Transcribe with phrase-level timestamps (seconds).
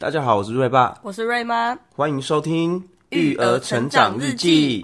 [0.00, 4.82] 大家好，我是瑞爸，我是瑞妈，欢迎收听《育儿成长日记》。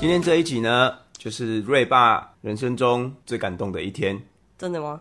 [0.00, 4.18] 今天这一集呢，就是瑞爸人生中最感动的一天。
[4.56, 5.00] 真的吗？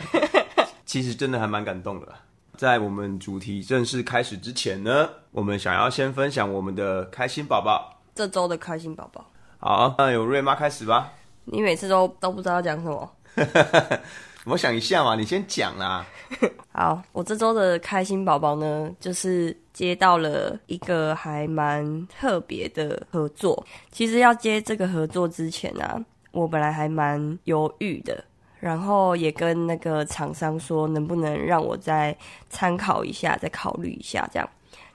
[0.86, 2.08] 其实真的还蛮感动的。
[2.56, 8.00] 在我们主题正式开始之前呢，我们想要先分享我们的开心宝宝。
[8.14, 9.24] 这周的开心宝宝。
[9.58, 11.10] 好，那由瑞妈开始吧。
[11.44, 13.10] 你每次都都不知道要讲什么。
[14.44, 16.04] 我想一下嘛，你先讲啦。
[16.72, 23.64] 好，我这周的开心宝宝呢，就是接到了一个还蛮特别的合作。
[23.92, 28.24] 其实要接这个合作之前啊，我本来还蛮犹豫的，
[28.58, 32.16] 然后也跟那个厂商说，能不能让我再
[32.50, 34.48] 参考一下，再考虑一下这样。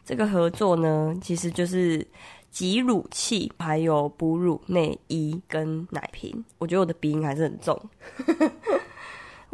[0.04, 2.06] 这个合作呢，其实就是
[2.52, 6.44] 挤乳器，还有哺乳内衣跟奶瓶。
[6.58, 7.80] 我觉得我的鼻音还是很重。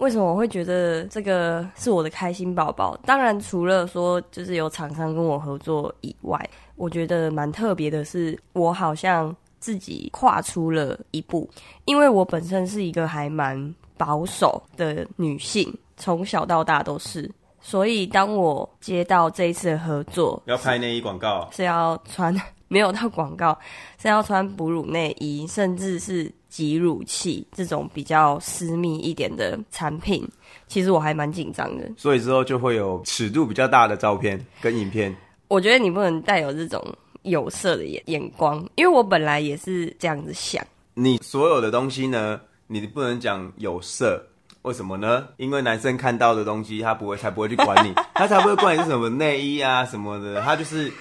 [0.03, 2.93] 为什么我会觉得这个是我的开心宝宝？
[3.05, 11.49] 当然，除了说就是有厂商跟我合作以外，我觉得蛮特别的是，我好像自己跨出了一步。
[11.85, 17.31] 因为我本身是一个还蛮保守的女性，从小到大都是。
[17.61, 22.35] 所以当我接到这一次的合作，要拍内衣广告，是要穿
[22.67, 23.57] 没有到广告，
[23.97, 26.29] 是要穿哺乳内衣，甚至是。
[26.53, 30.23] 挤乳器这种比较私密一点的产品，
[30.67, 31.91] 其实我还蛮紧张的。
[31.97, 35.15] 所以之后就会有尺度比较大的照片跟影片。
[35.47, 36.79] 我觉得你不能带有这种
[37.23, 40.63] 有色的眼眼光，因为我本来也是这样子想。
[40.93, 44.23] 你所有的东西呢，你不能讲有色，
[44.61, 45.27] 为什么呢？
[45.37, 50.91] 因为男生看到的东西，他不会，才不会去管你， 他才不会管你是什么内衣啊什么的，他就是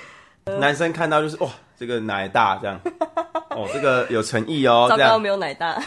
[0.59, 1.51] 男生看到就是哇，
[1.83, 2.81] 这个奶大这样。
[3.51, 4.87] 哦，这个有诚意哦。
[4.89, 5.83] 糟糕，没有奶大。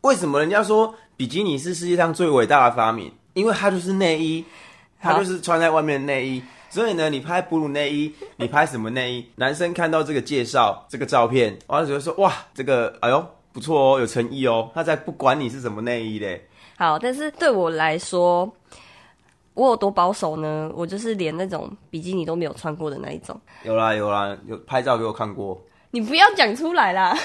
[0.00, 3.12] 为什么人家说比基尼是世界上最伟大的发明？
[3.34, 4.42] 因为它就是内衣，
[4.98, 6.42] 它就是穿在外面的内衣。
[6.70, 9.30] 所以呢，你拍哺乳内衣， 你拍什么内衣？
[9.36, 14.70] 男生看到这个介绍、这个照片，完了就会说：哇，这个哎呦不错哦，有诚意哦。
[14.74, 16.48] 他才不管你是什么内衣嘞。
[16.78, 18.50] 好，但是对我来说，
[19.56, 20.70] 我有多保守呢？
[20.76, 23.40] 我就是连那种比基尼都没有穿过的那一种。
[23.64, 25.58] 有啦有啦，有拍照给我看过。
[25.90, 27.16] 你不要讲出来啦，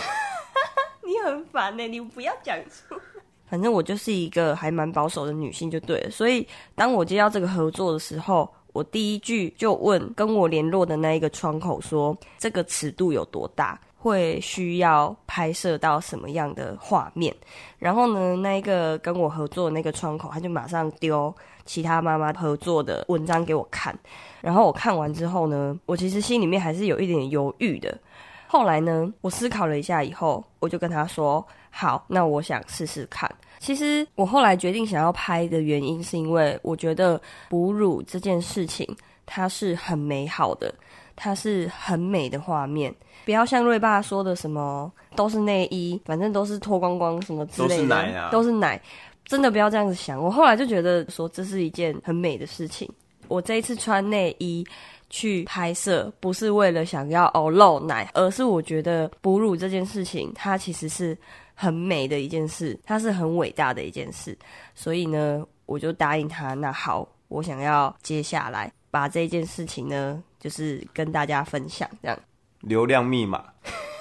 [1.04, 1.90] 你很烦呢、欸。
[1.90, 3.02] 你不要讲出来。
[3.48, 6.10] 反正我就是一个还蛮保守的女性，就对了。
[6.10, 13.78] 所以当我接到这个合作的时候，我第一句就问跟我联络的那一个窗口说：“这个尺度有多大？
[13.98, 17.36] 会需要拍摄到什么样的画面？”
[17.78, 21.36] 然后呢，那一个跟我合作的那个窗口，他就马上丢
[21.72, 23.98] 其他妈妈合作的文章给我看。
[24.42, 27.98] 然后我看完之后呢，我其实心里面还是有一点犹豫的。
[28.46, 38.86] 后来呢，我思考了一下以后，我就跟他说：“好，那我想试试看。”其实我后来决定想要拍的原因，是因为我觉得哺乳这件事情
[39.26, 40.74] 它是很美好的，
[41.16, 42.94] 它是很美的画面。
[43.24, 48.82] 不要像瑞爸说的什么都是内衣，反正都是脱光光什么之类的，都是奶啊，都是奶。
[49.26, 50.22] 真的不要这样子想。
[50.22, 52.90] 我后来就觉得说这是一件很美的事情。
[53.28, 54.66] 我这一次穿内衣。
[55.14, 61.18] 去拍摄不是为了想要哦露奶，而是我觉得哺乳这件事情，它其实是
[61.54, 64.38] 很美的一件事，它是很伟大的一件事。
[64.74, 66.54] 所以呢，我就答应他。
[66.54, 72.18] 那好，我想要接下来把这件事情呢，就是跟大家分享这样。
[72.62, 73.44] 流量密码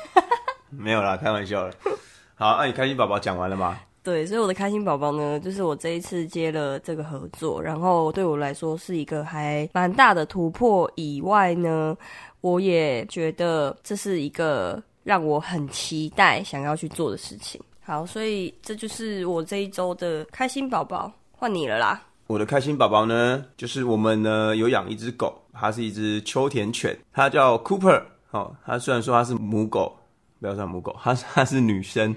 [0.71, 1.75] 没有啦，开玩笑的。
[2.37, 3.81] 好，那你开心宝宝讲完了吗？
[4.03, 10.91] 对，所以我的开心宝宝呢，就是我这一次接了这个合作，然后对我来说是一个还蛮大的突破。
[10.95, 11.95] 以外呢，
[12.41, 17.61] 我也觉得这是一个让我很期待想要去做的事情。
[17.83, 22.03] 好，所以这就是我这一周的开心宝宝，换你了啦。
[22.27, 28.03] 我的开心宝宝呢，就是我们呢有养一只狗，它是一只秋田犬，它叫 Cooper。
[28.31, 29.95] 哦，它虽然说它是母狗。
[30.41, 32.17] 不要算母狗，她她是女生，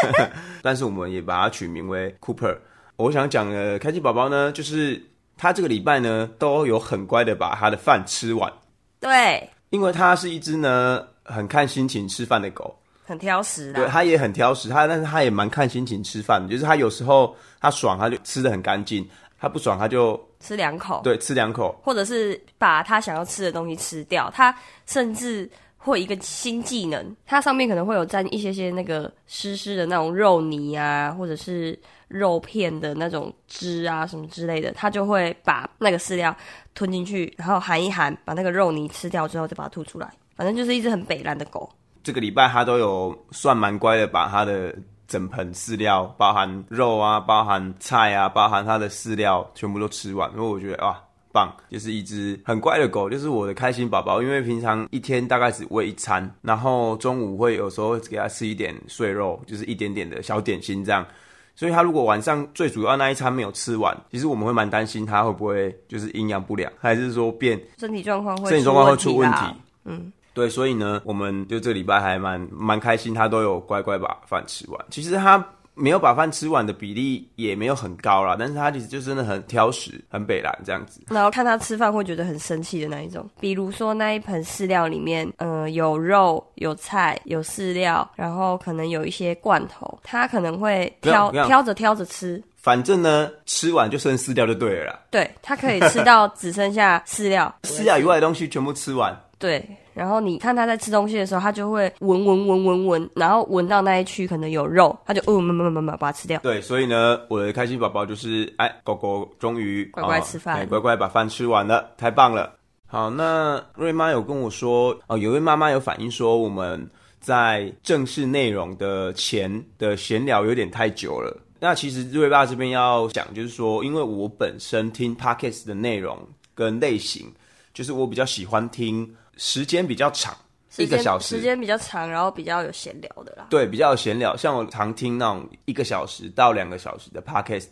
[0.62, 2.56] 但是我们也把它取名为 Cooper。
[2.96, 5.00] 我想讲的开心宝宝呢，就是
[5.36, 8.50] 他这个礼拜呢都有很乖的把他的饭吃完。
[8.98, 13.80] 对，因为它是一只呢很看心情吃饭的狗，很挑食的。
[13.80, 19.04] 对，它也很挑食，它但是它也蛮看心情吃饭的，就是它有时候它爽，它就吃的很干净；
[19.38, 21.02] 它不爽，它就吃两口。
[21.04, 24.32] 对，吃两口，或者是把它想要吃的东西吃掉。
[24.34, 24.52] 它
[24.86, 25.48] 甚至。
[25.88, 31.76] 或一个新技能，它上面可能会有沾一些些那个湿湿的那种肉泥啊，或者是
[32.08, 36.36] 肉片的那种汁啊什么之类的，它就会把那个饲料
[36.74, 40.12] 吞进去，然后含一含，把那个肉泥吃掉之后再把它吐出来。
[40.36, 41.68] 反正就是一只很北烂的狗。
[42.02, 44.76] 这个礼拜它都有算蛮乖的，把它的
[45.06, 50.30] 整盆饲料，包含肉啊，包含菜啊，包含它的饲料，全部都吃完。
[50.32, 51.02] 因为我觉得啊。
[51.32, 54.22] 棒，就是一只很乖的狗，就是我的开心宝宝。
[54.22, 61.06] 因为平常一天大概只喂一餐，然后中午会有时候给它吃一点碎肉，就是一点点的小点心这样。
[61.54, 69.38] 所以它如果晚上最主要那一餐没有吃完，其实我们会蛮担心它会不会就是营养不良，还是说变身体状况会身体状况会出问题。
[69.84, 74.86] 嗯，对，所以呢，我们就这礼拜还蛮蛮开心，他都有乖乖把饭吃完。
[74.90, 75.44] 其实它。
[75.78, 81.00] 没有把饭吃完的比例也没有很高啦，但是他其实就真的很挑食，很北蓝这样子。
[81.08, 92.42] 然后看他吃饭会觉得很生气的那一种，比如说那一盆饲料里面，呃，有肉、有菜、有饲料，然后可能有一些罐头，他可能会挑挑着挑着吃。
[92.56, 95.00] 反正呢，吃完就剩饲料就对了啦。
[95.10, 99.16] 对，他可以吃到只剩下饲料，饲料以外的东西全部吃完。
[99.38, 99.64] 对。
[99.98, 106.38] 然后你看他在吃东西的时候，他就会闻闻闻闻闻，然后闻到那一区可能有肉，他就嗯，慢慢慢慢把它吃掉。
[106.40, 112.54] 对，所以呢，我的开心宝宝就是，哎，狗狗终于乖乖吃饭，哦，乖乖把饭吃完了，太棒了。
[112.86, 116.88] 好，那瑞妈有跟我说，哦，有位妈妈有反映说，我们
[117.20, 121.36] 在正式内容的前的闲聊有点太久了。
[121.60, 126.16] 那其实瑞爸这边要讲，就是说，因为我本身听 Podcast 的内容
[126.54, 127.26] 跟类型，
[127.74, 129.12] 就是我比较喜欢听。
[129.38, 130.36] 时间比较长，
[130.76, 131.36] 一个小时。
[131.36, 133.46] 时间比较长，然后比较有闲聊的啦。
[133.48, 134.36] 对，比较有闲聊。
[134.36, 137.68] 像我常听那种一个小时到两个小时的 podcast。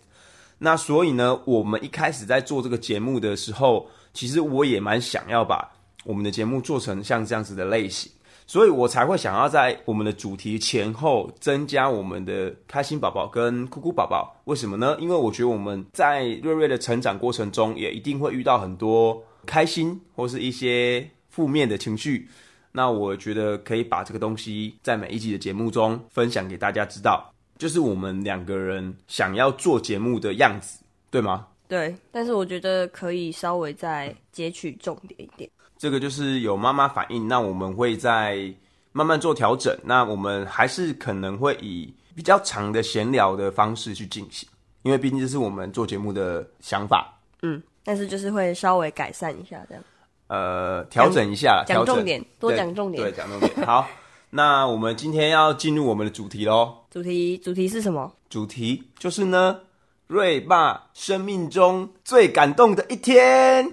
[0.58, 5.70] 那所以呢，我们一开始在做这个节目的时候，其实我也蛮想要把
[6.04, 8.10] 我们的节目做成像这样子的类型，
[8.46, 14.40] 所以我才会想要在我们的主题前后增加我们的开心宝宝跟酷酷宝宝。
[14.44, 14.96] 为什么呢？
[14.98, 21.06] 因为我觉得我们在瑞瑞的成长过程中，也一定会遇到很多开心或是一些。
[21.36, 22.26] 负面的情绪，
[22.72, 31.46] 那我觉得可以把这个东西在每一集的节目中分享给大家知道，就是我们两个人想要做节目的样子，对吗？
[31.68, 35.50] 对，但是我觉得可以稍微再截取重点一点。
[35.76, 38.50] 这个就是有妈妈反应，那我们会在
[38.92, 39.76] 慢慢做调整。
[39.84, 44.48] 那我们还是可能会以比较长的闲聊的方式去进行，
[44.84, 47.12] 因为毕竟这是我们做节目的想法。
[47.42, 49.84] 嗯，但是就是会稍微改善一下这样。
[50.28, 53.64] 呃，调整一下，讲重点，多讲重点，对，讲重点。
[53.64, 53.86] 好，
[54.30, 56.78] 那我们今天要进入我们的主题喽。
[56.90, 58.12] 主题，主题是什么？
[58.28, 59.60] 主题就是呢，
[60.08, 63.72] 瑞爸生命中最感动的一天。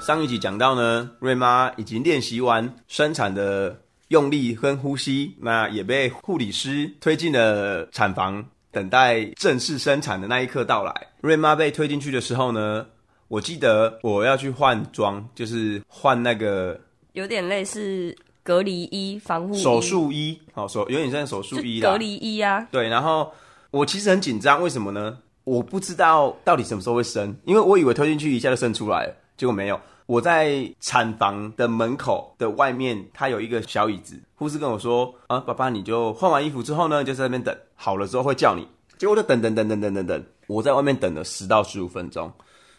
[0.00, 3.81] 上一集讲到呢，瑞妈已经练习完生产的。
[4.12, 10.94] 用力跟呼吸，那也被护理师推进了产房，等待正式生产的那一刻到来。
[11.22, 12.86] 瑞妈被推进去的时候呢，
[13.28, 16.78] 我记得我要去换装，就是换那个
[17.14, 22.68] 有点类似隔离衣、防护手术衣，好手有点像手术衣啦，隔离衣啊。
[22.70, 23.32] 对，然后
[23.70, 25.16] 我其实很紧张，为什么呢？
[25.44, 29.80] 我不知道到底什么时候会生，因为我以为推进去一下就生出来了，结果没有。
[30.12, 34.20] 我在产房的门口的外面，它有一个小椅子。
[34.34, 42.30] 护士跟我说：“啊，爸爸，你就换完衣服之后呢，就在那边等，好了之后会叫你。”结果就等等等等等等等，我在外面等了十到十五分钟。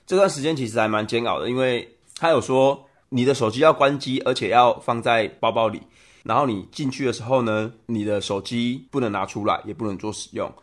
[0.05, 5.81] 这段时间其实还蛮煎熬的，因为他有说你的手机要关机，而且要放在包包里。
[6.21, 10.53] 然后你进去的时候呢，你的手机不能拿出来，也不能做使用。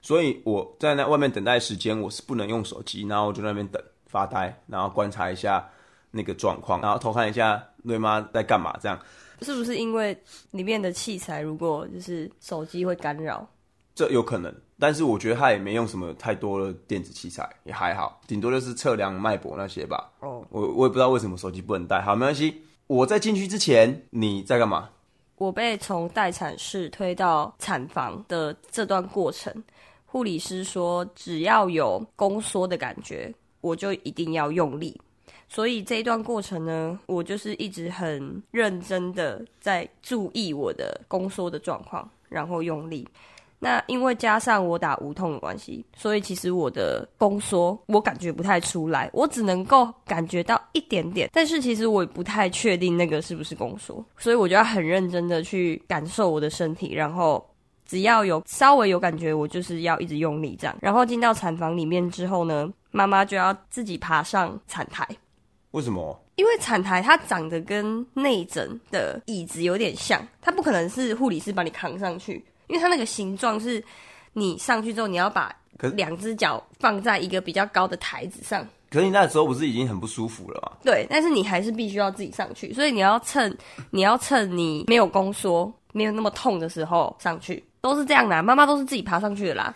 [0.00, 5.68] 所以我在那外面等待时间，我是不能用手机，然后我就在那边等发呆，然后观察一下。
[6.10, 8.98] 那个状况，然后偷看一下瑞妈在干嘛，这样
[9.42, 10.16] 是不是因为
[10.50, 13.46] 里面的器材如果就是手机会干扰？
[13.94, 20.10] 这有可能，但是我觉得他也没用什么太多的电子器材，也还好，顶多就是测量脉搏那些吧。
[20.20, 22.00] 哦，我我也不知道为什么手机不能带。
[22.00, 22.62] 好，没关系。
[22.86, 24.88] 我在进去之前你在干嘛？
[25.36, 29.52] 我被从待产室推到产房的这段过程，
[30.06, 34.98] 护理师说只要有宫缩的感觉，我就一定要用力。
[35.48, 43.06] 所以这一段过程呢，我就是一直很认真的在注意我的宫缩的状况，然后用力。
[43.62, 51.28] 那因为加上我打无痛的关系，所以其实我的宫缩我感觉不太出来，我只能够感觉到一点点。
[51.30, 57.46] 但是其实我也不太确定那个是不是宫缩，所以我就要很认真的去感受我的身体，然后
[57.84, 60.74] 只要有稍微有感觉，我就是要一直用力这样。
[60.80, 65.06] 然后进到产房里面之后呢，妈妈就要自己爬上产台。
[65.72, 66.20] 为什么？
[66.34, 73.82] 因为产台它长得跟内诊的椅子有点像，它不可能是护理师把你扛上去，因为它那个形状是，
[74.32, 75.54] 你上去之后你要把
[75.94, 78.66] 两只脚放在一个比较高的台子上。
[78.90, 80.76] 可是你那时候不是已经很不舒服了吗？
[80.82, 83.56] 对，但是你还是必须要自己上去，所以你要趁
[83.90, 88.42] 你要趁你没有宫缩、没有那么痛的时候上去，都是这样的啊。
[88.42, 89.72] 妈妈都是自己爬上去的啦。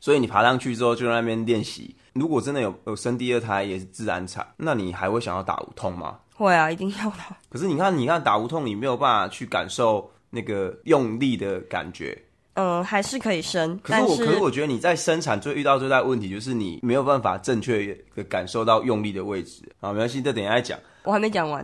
[0.00, 1.94] 所以你爬上去之后就在那边练习。
[2.18, 6.18] 如果真的有有生第二胎也是自然产，那你还会想要打无痛吗？
[6.34, 7.16] 会啊，一定要的。
[7.48, 12.16] 可是你看，你看打无痛，你没有办法去感受那个用力的感觉。
[12.54, 13.78] 嗯，还是可以生。
[13.82, 19.62] 可是我，是可是我觉得你在生产最遇到最大的问题就是你没有办法正确的感受到用力的位置。
[19.80, 20.78] 好，没关系，这等一下再讲。
[21.04, 21.62] 我还没讲完。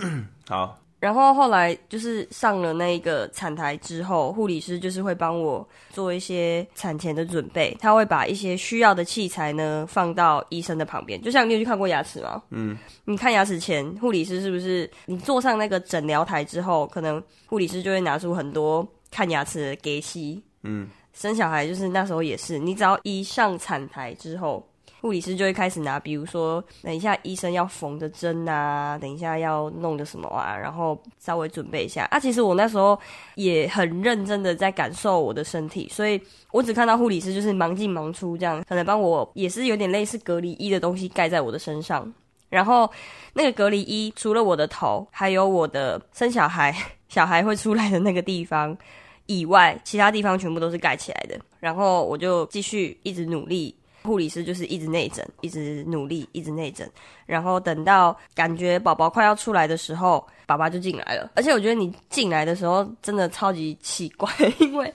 [0.48, 0.78] 好。
[1.02, 7.76] 然后后来就是上了那个产台之后，护理师就是会帮我做一些产前的准备。
[7.80, 11.20] 他会把一些需要的器材呢放到医生的旁边。
[11.20, 12.40] 就像你有去看过牙齿吗？
[12.50, 12.78] 嗯。
[13.04, 20.40] 你看牙齿前，护理师是不是你坐上那个诊疗台之后，可能护理师就会拿出很多看牙齿的给息。
[20.62, 24.64] 嗯，生小孩就是那时候也是，你只要一上产台之后，
[25.02, 32.20] 护理师就会开始拿，比如说等一下医生要缝的针啊，等一下要弄的什么啊，然后稍微准备一下啊。
[32.20, 32.96] 其实我那时候
[33.34, 36.18] 也很认真的在感受我的身体，所以
[36.52, 42.10] 我只看到护理师就是忙进忙出这样，可能帮我也是有点类似隔离衣的东西盖在我的身上，
[42.48, 42.88] 然后
[43.34, 46.72] 那个隔离衣除了我的头，还有我的生小孩
[47.08, 48.78] 小孩会出来的那个地方。
[49.26, 51.38] 以外，其他地方全部都是盖起来的。
[51.60, 56.90] 然后我就继续一直努力，护理师就是一直内诊，一直努力，一直内诊。
[57.26, 61.30] 然后等到感觉宝宝快要出来的时候，爸爸就进来了。
[61.34, 64.28] 而且我觉得你进来的时候真的超级奇怪，
[64.58, 64.92] 因为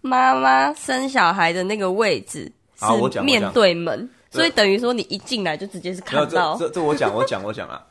[0.00, 6.56] 妈妈生小孩的那个位置是面对门，所以等于说你一进来就直接是看到。
[6.56, 7.82] 这这，这我讲我讲我讲啊。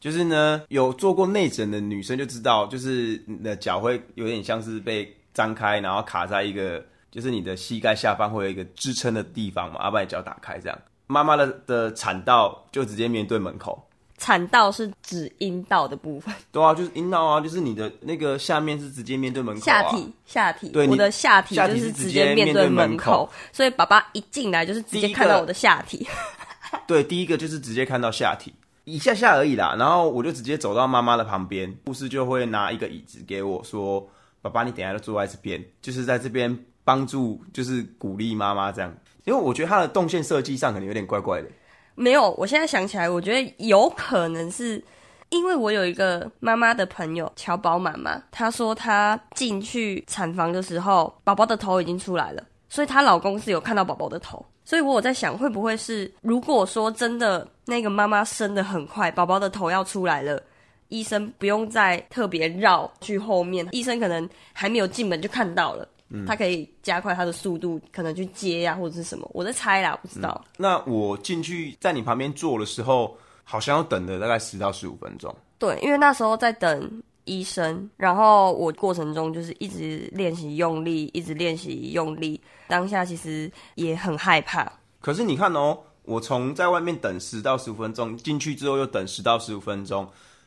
[0.00, 10.76] 就是呢，有做过内诊的女生就知道，就是你的脚会有点像是被张开，然后卡在一个，就是你的膝盖下方会有一个支撑的地方嘛，要把你脚打开这样。
[11.06, 13.86] 妈妈的的产道就直接面对门口。
[14.18, 16.32] 产道是指阴道的部分。
[16.52, 19.64] 对啊，就是阴道啊，就是你的那个下面是直接面对门口啊。
[19.64, 20.68] 下体，下体。
[20.68, 26.06] 对，我的下体就是直接面对门口，所以爸爸一进来就是直接看到我的下体。
[26.86, 28.54] 对，第一个就是直接看到下体。
[28.84, 34.04] 一下下而已啦，然后我就直接走到妈妈的旁边，护士就会拿一个椅子给我说
[34.42, 36.56] ：“爸爸，你等一下就坐在这边，就是在这边
[36.92, 38.94] 帮助，就是鼓励妈妈这样。”
[39.24, 41.48] 因为我觉得他的动线设计上可能有点怪怪的。
[41.94, 44.82] 没有，我现在想起来，我觉得有可能是
[45.30, 54.44] 因为我有一个妈妈的朋友乔宝妈妈，她说她进去产房的时候，宝宝的头已经出来了，所以她老公是有看到宝宝的头。
[54.64, 60.42] 所以我有在想，会不会是如果说真的那个妈妈生的很快，宝宝的头要出来了，
[60.88, 70.44] 医生不用再特别绕去后面，医生可能还没有进门就看到了，嗯，他可以加快他的速度，可能去接呀，啊，或者是什么，我在猜啦，不知道。
[70.44, 75.34] 嗯，那我进去在你旁边坐的时候，好像要等了大概十到十五分钟。
[75.58, 77.02] 对，因为那时候在等。
[77.24, 82.40] 医生，然后我过程中就是一直练习用力，一直练习用力。
[82.66, 84.68] 当下其实也很害怕。
[85.00, 90.04] 可是你看哦，我从在外面等十到十五分钟，进去之后又等十到十五分钟。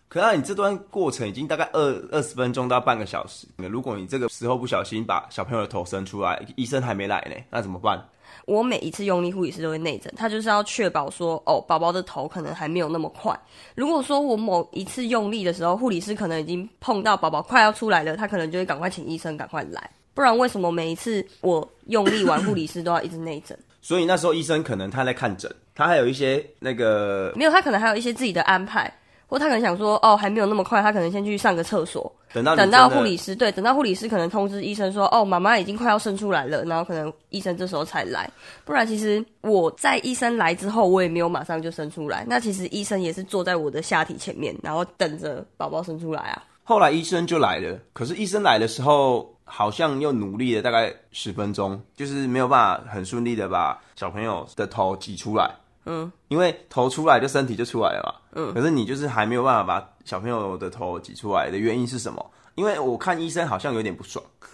[0.08, 3.48] 可是你这段过程已经大概二二十分钟到半个小时。
[3.58, 8.02] 如果你这个时候不小心把小朋友的头伸出来，医生还没来呢，那怎么办？
[8.46, 13.38] 我每一次用力，护理师都会内诊，他就是要确保说，哦，宝宝的头可能还没有那么快。
[13.76, 19.90] 如果说我某一次用力的时候，护理师可能已经碰到宝宝快要出来了，他可能就会赶快请医生赶快来。
[20.14, 23.58] 不然为什么每一次我用力完，护理师都要一直内诊？
[23.82, 28.92] 所以那时候医生可能他在看诊，他还有一些那个没有，他可能还有一些自己的安排。
[29.28, 38.30] 或他可能想说，哦，还没有那么快，他可能先去上个厕所，等到等到护理师，对，等到护理师可能通知医生说，哦，妈妈已经快要生出来了，然后可能医生这时候才来，
[38.64, 46.44] 不然其实我在医生来之后，我也没有马上就生出来，那其实医生也是坐在我的下体前面，然后等着宝宝生出来啊。
[46.64, 55.52] 后来医生就来了，可是医生来的时候，好像又努力了大概十分钟，就是没有办法很顺利的把小朋友的头挤出来。
[55.86, 58.22] 嗯，因为头出来就身体就出来了嘛。
[58.34, 62.32] 嗯，可是你就是还没有办法把小朋友的头挤出来的原因是什么？
[62.56, 64.24] 因为我看医生好像有点不爽。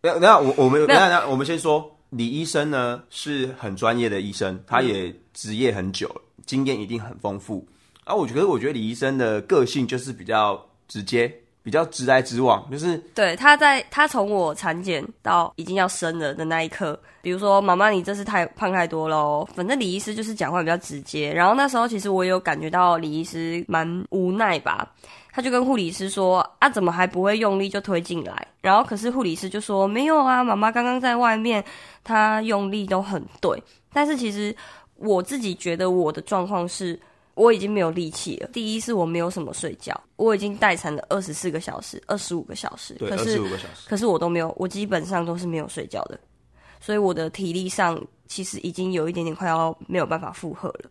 [0.00, 7.66] 等下，等下，我我们等下，等下，我们先说李医生呢是很专业的医生，他也执业很久了，经验一定很丰富。
[8.04, 11.32] 啊，我觉得，我觉得李医生的个性就是比较直接，
[11.62, 21.32] 比较直来直往，就是对他在他从我产检到已经要生了的那一刻，比如说妈妈你这是太胖太多喽，反正李医师就是讲话比较直接。
[21.32, 24.90] 然后那时候其实我有感觉到李医师蛮无奈吧，
[25.30, 28.46] 他就跟护理师说啊，怎么还不会用力就推进来？
[28.62, 31.62] 然后可是护理师就说没有啊，妈妈刚刚在外面，
[32.02, 33.62] 他用力都很对。
[33.92, 34.54] 但是其实
[34.94, 36.98] 我自己觉得我的状况是。
[37.38, 38.48] 我已经没有力气了。
[38.52, 46.18] 第一是我没有什么睡觉，我已经待产了二十四个小时、二十五个小时，对，可是二十五个小时，可是我都没有，我基本上都是没有睡觉的，
[46.80, 50.90] 所以我的体力上其实已经有一点点快要没有办法负荷了。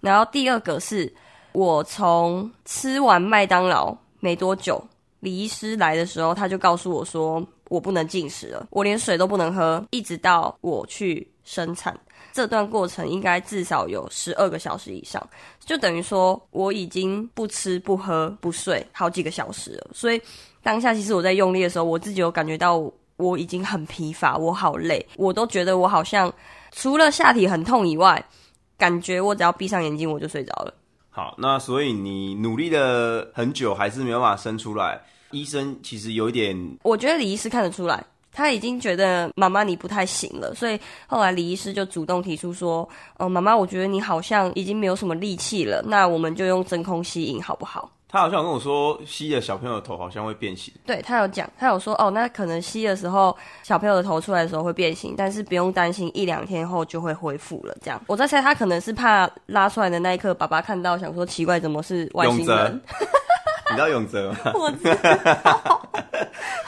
[0.00, 1.12] 然后第二个是
[1.52, 4.80] 我从吃完麦当劳没多久，
[5.20, 11.98] 李医师来的时候，他就告诉我说我不能进食了，我连水都不能喝，一直到我去生产。
[12.32, 15.24] 这段过程应该至少有十二个小时以上，
[15.58, 19.90] 就等于说我已经不吃不喝不睡好几个小时了。
[19.92, 20.20] 所以
[20.62, 22.78] 当下其实我在用力的时候，我自己有感觉到
[23.16, 26.32] 我已经很疲乏，我好累，我都觉得我好像
[26.72, 28.24] 除了下体很痛以外，
[28.76, 30.74] 感觉我只要闭上眼睛我就睡着了。
[31.10, 35.00] 好，那所以你努力了很久还是没有办法生出来，
[35.32, 38.04] 医生其实有一点，我觉得李医师看得出来。
[38.38, 40.78] 他已经觉得妈妈你不太行了，所以
[41.08, 50.72] 后来李医师就主动提出说：“哦，妈妈，我觉得你好像已经没有什么力气了，那我们就用真空吸引好不好？”他好像有跟我说，吸了小朋友的头好像会变形。
[50.86, 62.80] 对，他有讲，他有说：“哦，那可能吸的时候小朋友的头出来的时候会变形，但是不用担心，一两天后就会恢复了。”这样，我在猜他可能是怕拉出来的那一刻，爸爸看到想说奇怪，怎么是外星人？
[63.70, 64.52] 你知道永泽吗？
[64.54, 65.82] 我知道。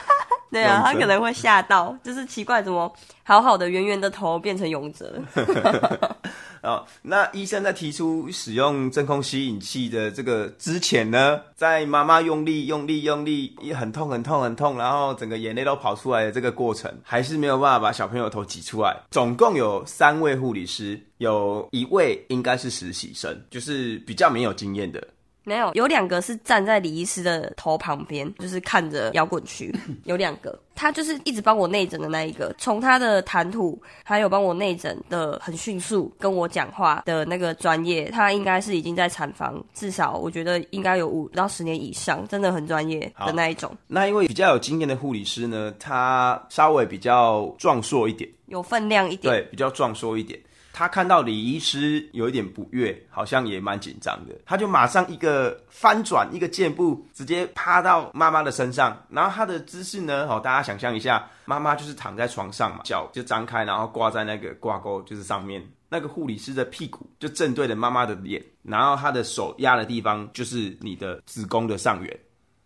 [0.51, 2.91] 对啊，他可能会吓到， 就是奇怪，怎么
[3.23, 6.17] 好好的圆圆的头变成勇者了？
[6.61, 18.95] 哦，那医生在提出使用真空吸引器的这个之前呢，在妈妈用力、用力、用力，也很痛、很痛、很痛，然后整个眼泪都跑出来的这个过程，还是没有办法把小朋友的头挤出来。
[19.09, 25.01] 总共有三位护理师，有一位应该是实习生，就是比较没有经验的。
[25.43, 29.73] 没有，有两个是站在李医师的头旁边，就是看着摇滚区。
[30.05, 43.75] 有两个，他就是一直帮我内诊的那一个，从他的谈吐，还有帮我内诊的很迅速，跟我讲话的那个专业，他应该是已经在产房，至少我觉得应该有五到十年以上，真的很专业的那一种。
[43.87, 50.39] 那因为比较有经验的护理师呢，他稍微比较壮硕一点，有分量一点，对，比较壮硕一点。
[50.81, 58.99] 他看到李医师有一点不悦，好像也蛮紧张的，他就马上一个翻转，一个箭步，直接趴到妈妈的身上。
[59.07, 65.63] 然后他的姿势呢，好，大家想象一下，妈妈就是躺在床上嘛，脚就张开，然后挂在那个挂钩，就是上面。
[65.87, 72.19] 那个护理师的屁股就正对着妈妈的脸，然后他的手压的地方就是你的子宫的上缘，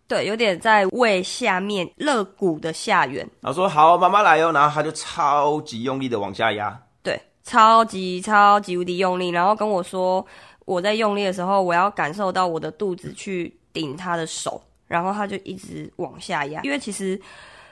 [0.08, 3.30] 对，有点在胃下面肋骨的下缘。
[3.42, 6.80] 然后说好，妈妈来哦，然后他就超级用力的往下压。
[7.46, 10.26] 超级超级无敌用力，然后跟我说，
[10.66, 16.62] 我在用力的时候，我要感受到我的肚子去顶他的手，然后他就一直往下压。
[16.64, 17.20] 因为其实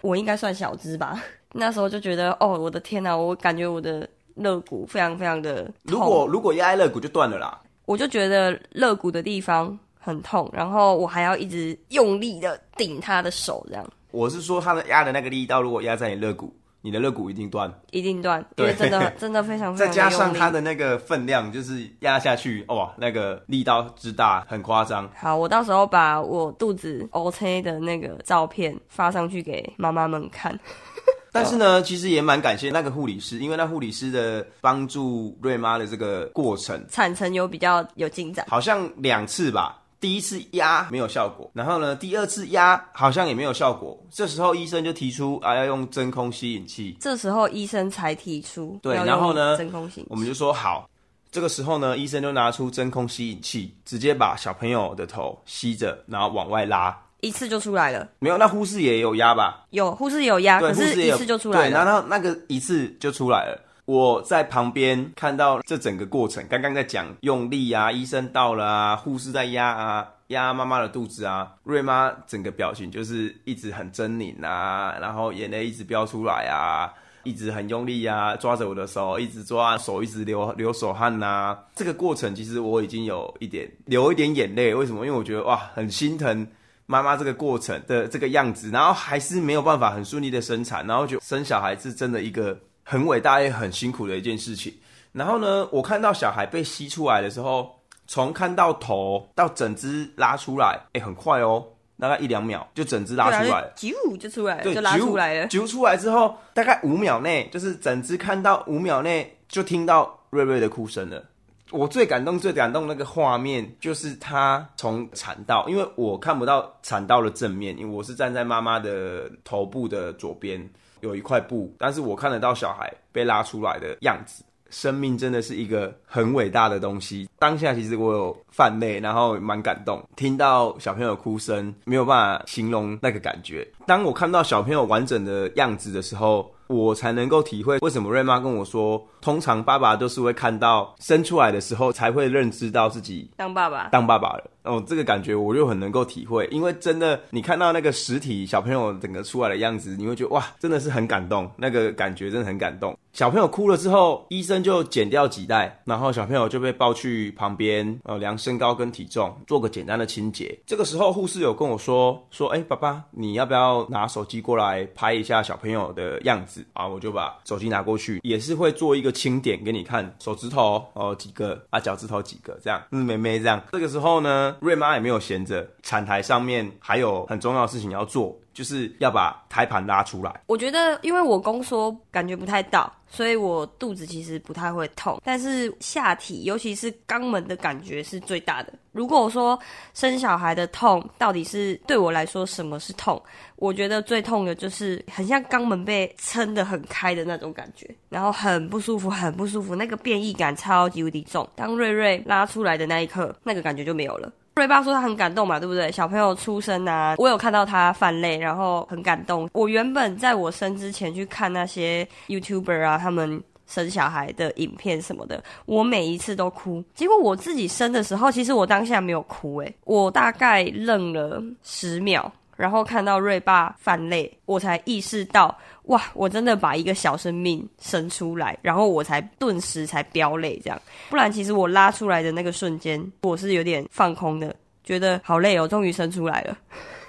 [0.02, 6.00] 我应该算小只吧， 那时候就觉得，哦，我的天哪，我感觉我的肋骨非常非常的痛。
[6.00, 7.60] 如果如果压肋骨就断了啦。
[7.86, 13.86] 我就觉得肋骨的地方很痛，然后我还要一直用力的顶他的手，这样。
[14.12, 16.54] 我是说，他的压的那个力道，如果压在你肋骨。
[16.86, 19.88] 你的肋骨一定断，一定断，因为真的 真的非常非常。
[19.88, 25.10] 再加上它的那个分量，就是压下去，哇，那个力道之大，很夸张。
[25.16, 30.60] 好，我到时候把我肚子 OK 的那个照片发上去给妈妈们看。
[31.32, 39.80] 但是呢，其实也蛮感谢那个护理师，因为那护理师的帮助瑞妈的这个过程，产程有比较有进展，好像两次吧。
[40.04, 43.98] 第一次压没有效果，然后呢，第二次压好像也没有效果。
[44.12, 46.98] 这时候医生就提出啊，要用真空吸引器。
[47.00, 50.90] 这时候医生才提出，对，然后呢，真空吸引器，我们就说好。
[51.32, 58.06] 这个时候呢，医生就拿出真空吸引器，直接把小朋友的头吸着，然后往外拉，一次就出来了。
[58.20, 59.64] 没有，那护士也有压吧？
[59.70, 61.66] 有，护士也有压，可是一次就出来了。
[61.70, 63.58] 对，然后那个一次就出来了。
[63.86, 76.88] 我在旁边看到这整个过程，刚刚在讲用力啊，医生到了啊，护士在压啊，压妈妈的肚子啊，瑞妈整个表情就是一直很狰狞啊，然后眼泪一直飙出来啊，
[77.24, 81.60] 一直很用力啊，抓着我的手，一直抓手，一直流流手汗呐、啊。
[81.76, 85.06] 这个过程其实我已经有一点流一点眼泪，为什么？
[85.06, 86.48] 因为我觉得哇，很心疼
[86.86, 92.58] 妈妈这个过程的这个样子，然后还是没有办法很顺利的生产，然后就生小孩是真的一个。
[92.84, 94.74] 很伟大也很辛苦的一件事情。
[95.12, 101.66] 然后呢，我看到小孩被吸出来的时候，从看到头到整只拉出来，哎，很快哦。
[102.00, 105.48] 大概一两秒就整只拉出来了，啾、啊、就出来了，对就拉出来了。
[105.48, 111.24] 啾出来之后，大概五秒内，就是整只看到五秒内就听到瑞瑞的哭声了。
[111.72, 120.70] 我最感动、最感动那个画面，就是他从产道，因为我看不到产道的正面，因为我是站在妈妈的头部的左边，
[121.04, 124.44] 有一块布，但是我看得到小孩被拉出来的样子。
[124.70, 127.30] 生命真的是一个很伟大的东西。
[127.38, 133.68] 当下其实我有泛泪，然后蛮感动，听到小朋友哭声，没有办法形容那个感觉。
[133.86, 144.46] 当我看到小朋友完整的样子的时候，我才能够体会为什么瑞妈跟我说，通常爸爸都是会看到生出来的时候才会认知到自己当爸爸，当爸爸了。
[144.64, 152.98] 哦，这个感觉我就很能够体会，因为真的你看到那个实体小朋友整个出来的样子，你会觉得哇，真的是很感动，那个感觉真的很感动。
[153.12, 160.58] 小朋友哭了之后，医生就剪掉脐带，然后小朋友就被抱去旁边，呃，量身高跟体重，做个简单的清洁。
[160.66, 166.66] 这个时候护士有跟我说说，哎，爸爸，你要不要拿手机过来拍一下小朋友的样子？
[166.74, 173.62] 啊，我就把手机拿过去，也是会做一个清点给你看，手指头哦几个啊，脚趾头几个，这样，嗯，妹妹这样。
[173.74, 174.53] 这个时候呢。
[174.60, 180.42] 瑞妈也没有闲着，产台上面还有很重要的事情要做，就是要把胎盘拉出来。
[180.48, 188.74] 我觉得，因为我宫缩感觉不太到，所以我肚子其实不太会痛，但是下体，尤其是肛门的感觉是最大的。
[188.92, 189.58] 如果说
[189.96, 193.22] 生小孩的痛，到底是对我来说什么是痛？
[193.56, 201.48] 我觉得最痛的就是很像肛门被撑得很开的那种感觉，然后很不舒服，很不舒服，那个变异感超级无敌重。
[201.56, 204.32] 当瑞瑞拉出来的那一刻，那个感觉就没有了。
[204.56, 205.92] 瑞爸说他很感动嘛，对不对？
[205.92, 209.50] 小朋友出生啊，我有看到他泛泪，然后很感动。
[209.54, 216.84] 我原本在我生之前去看那些 YouTuber 啊，他们生小孩的影片什么的，我每一次都哭。
[216.94, 222.32] 结果我自己生的时候，其实我当下没有哭，诶，我大概愣了十秒。
[222.56, 230.82] 然后看到瑞爸泛泪，我才意识到，哇，我真的把一个小生命生出来，然后我才顿时才飙泪这样。
[231.10, 236.58] 不然其实我拉出来的那个瞬间，我是有点放空的，觉得好累哦，终于生出来了。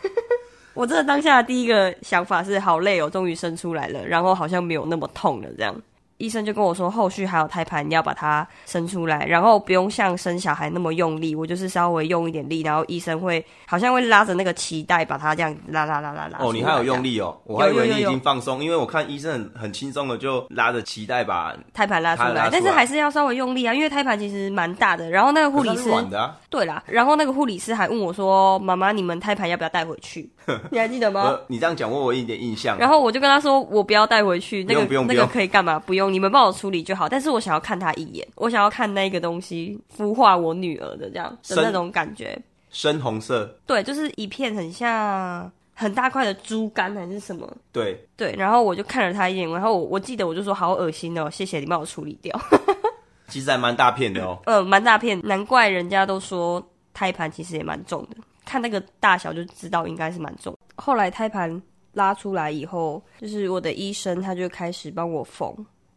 [0.75, 5.75] 我真的当下第一个想法是好累哦，终于生出来了，然后好像没有那么痛了这样。
[6.19, 16.39] 医生就跟我说，后续还有胎盘，你要把它生出来，然后不用像生小孩那么用力，我就是稍微用一点力，然后医生会好像会拉着那个脐带，把它这样拉拉拉拉拉。
[16.39, 25.11] 哦，你还有用力哦，我还以为你已经放松，因为我看医生很很轻松的就拉着脐带把胎盘拉出来，但是还是要稍微用力啊，因为胎盘其实蛮大的。
[25.11, 26.37] 然后那个护理师，软的啊。
[26.49, 30.31] 对啦，然后那个护理师还问我说：“妈妈，你们胎盘要不要带回去？”
[30.71, 31.37] 你还记得吗？
[31.49, 32.79] 你这样讲，问我一点印象。
[32.79, 35.81] 然后我就跟他说：“我不要带回去，那个不用那个可以干嘛？
[35.81, 37.09] 不用，你们帮我处理就好。
[37.09, 42.39] 但是我想要看他一眼，我想要看那个东西孵化我女儿的这样的那种感觉。
[42.71, 47.49] 深红色，对，就是一片很像很大块的猪肝还是什么？
[47.73, 48.35] 对对。
[48.37, 52.39] 然后我就看了他一眼，然后我我记得我就说：好恶心哦，谢谢你帮我处理掉。
[53.29, 56.63] 其实还蛮大片的哦，嗯，蛮大片，难怪人家都说。”
[56.95, 60.57] 胎盘其实也蛮重的，看那个大小就知道应该是蛮重。
[60.77, 61.61] 后来胎盘
[61.95, 65.53] 拉出来以后，就是我的医生他就开始帮我缝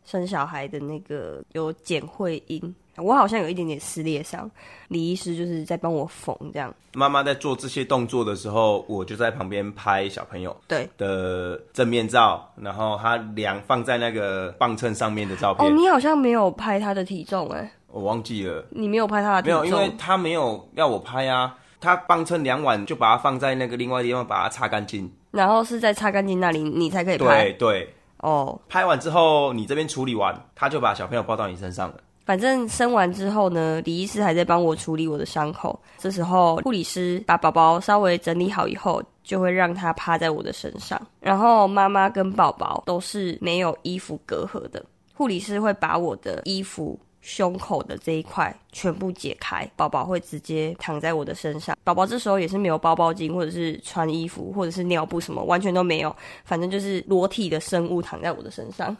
[0.08, 4.50] 生小孩的那个有剪会阴，我好像有一点点撕裂伤，
[4.88, 6.74] 李医师就是在帮我缝这样。
[6.94, 15.70] 妈妈在做这些动作的时候，我就在旁边拍小朋友对的正面照，然后他量放在那个磅秤上面的照片。
[15.70, 17.70] 哦，你好像没有拍他的体重哎。
[17.88, 19.62] 我忘记了，你没有拍他的体重？
[19.62, 21.54] 没有，因为他没有要我拍啊。
[21.80, 25.12] 他磅秤量完就把它放在那个另外地方，把它擦干净。
[25.30, 27.44] 然后是在擦干净那里，你才可以拍。
[27.44, 27.94] 对对。
[28.20, 28.60] 哦，oh.
[28.70, 31.96] 拍完之后，你这边处理完，他就把小朋友抱到你身上了。
[32.26, 35.80] 反正生完之后呢，李医师还在帮我处理我的伤口。
[35.98, 41.02] 这时候护理师把宝宝稍微整理好以后，就会让他趴在我的身上。
[41.22, 47.00] 然后妈妈跟宝宝都是没有衣服隔阂的，护理师会把我的衣服。
[47.22, 51.78] 胸口的这一块全部解开，宝宝会直接躺在我的身上。
[51.84, 56.16] 宝宝这时候也是没有包包巾，或者是穿衣服，或者是尿布什么，完全都没有。
[56.46, 58.96] 反正就是裸体的生物躺在我的身上，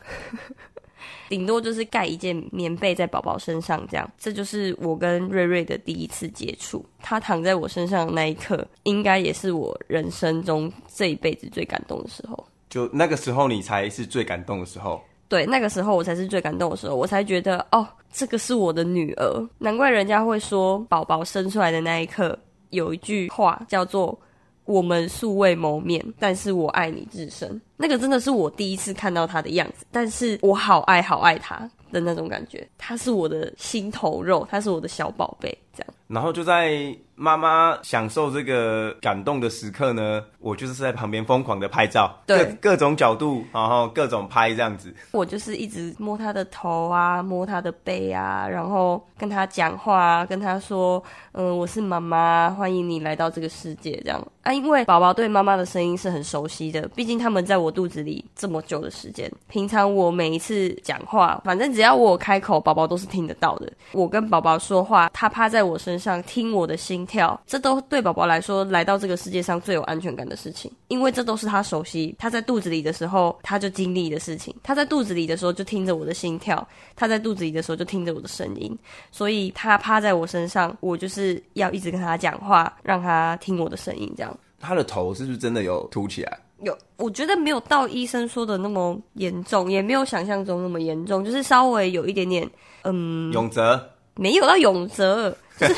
[1.30, 4.10] 顶多就是盖一件棉被在宝宝身上这样。
[4.18, 6.86] 这就是我跟瑞瑞的第一次接触。
[7.00, 12.46] 他躺在我身上的那一刻，应该也是我人生中这一辈子最感动的时候。
[12.70, 15.02] 就那个时候，你才是最感动的时候。
[15.30, 22.38] 对，那个时候我才是最感动的时候，我才觉得哦，这个是我的女儿，难怪人家会说宝宝生出来的那一刻
[22.70, 24.18] 有一句话叫做
[24.66, 27.60] “我们素未谋面，但是我爱你至深”。
[27.76, 35.94] 那个真的是我第一次看到他的样子，但是我好爱好爱他的那种感觉，他是我的心头肉，他是我的小宝贝，这样。
[36.08, 44.94] 然后就在妈妈享受这个感动的时刻呢，我就是在旁边疯狂的拍照，对，各各种角度，然后各种拍这样子。
[45.12, 54.54] 我就是一直摸她的头啊，摸她的背啊，然后跟她讲话，跟她说，嗯、呃，我是妈妈，欢迎你来到这个世界，这样啊。
[54.54, 59.30] 因为宝宝对妈妈的声音是很熟悉的，毕竟他们在我肚子里这么久的时间。
[59.50, 63.70] 平常我每一次讲话，反正只要我开口，宝宝都是听得到的。
[63.92, 72.16] 我跟宝宝说话，他趴在我身上听我的心跳，这都对宝宝来说，来到这个世界上最有安全感的事情，因为这都是他熟悉。
[72.18, 74.56] 他在肚子里的时候，他就经历的事情。
[74.64, 78.78] 他在肚子里的时候就听着我的心跳，他在肚子里的时候就听着我的声音。
[79.12, 84.12] 所以他趴在我身上，我就是要一直跟他讲话，让他听我的声音。
[84.16, 86.40] 这样，他的头是不是真的有凸起来？
[86.64, 92.50] 有，我觉得没有到医生说的那么严重，也没有想象中那么严重，就是稍微有一点点，
[92.84, 93.80] 嗯，永泽。
[94.16, 95.76] 没有到永泽，就 是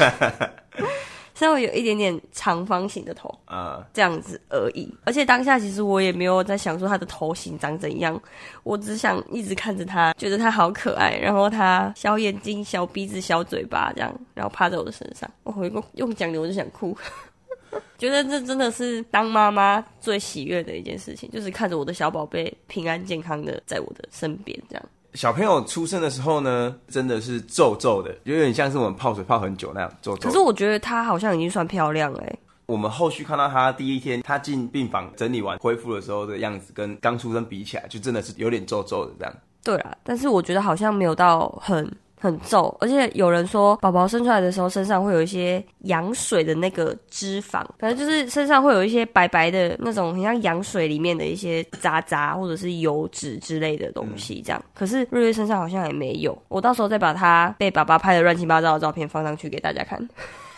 [1.33, 4.93] 稍微有一点点长方形的头啊，这样子而已。
[5.05, 8.21] 而且当下其实我也没有在想说他的头型长怎样，
[8.63, 11.17] 我只想一直看着他，觉得他好可爱。
[11.17, 16.97] 然后他小眼睛、小鼻子、小嘴巴这样，然后趴在我的身上，我用用讲的我就想哭，
[17.97, 24.85] 觉得这真的是当妈妈最喜悦的一件事情，就是看着我的小宝贝平安健康的在我的身边这样。
[25.13, 30.30] 小朋友出生的时候呢，真的是皱皱的，有点像是我们泡水泡很久那样皱皱。
[30.30, 32.39] 可是我觉得她好像已经算漂亮欸。
[32.67, 39.34] 我们后续看到她第一天，她进病房整理完恢复的时候的样子，跟刚出生比起来，就真的是有点皱皱的这样。
[39.63, 41.91] 对啊，但是我觉得好像没有到很。
[42.19, 54.62] 很皱，而且有人说宝宝生出来的时候身上会有一些羊水的那个脂肪，反正就是身上会有一些白白的那种，很像羊水里面的一些渣渣或者是油脂之类的东西，这样。
[54.63, 59.97] 嗯、可是瑞瑞身上好像也没有，我到时候再把他被爸爸拍的乱七八糟的照片放上去给大家看。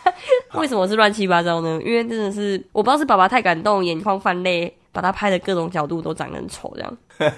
[0.56, 1.80] 为什么是乱七八糟呢？
[1.86, 4.76] 因为真的是我不知道是爸爸太感动，眼眶泛泪。
[4.92, 6.98] 把它拍的各种角度都长得很丑，这样。